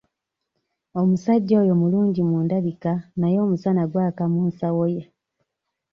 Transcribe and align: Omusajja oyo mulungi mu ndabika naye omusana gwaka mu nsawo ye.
Omusajja 0.99 1.55
oyo 1.63 1.73
mulungi 1.81 2.21
mu 2.29 2.37
ndabika 2.45 2.93
naye 3.19 3.37
omusana 3.45 3.83
gwaka 3.91 4.23
mu 4.33 4.41
nsawo 4.49 4.83
ye. 4.95 5.03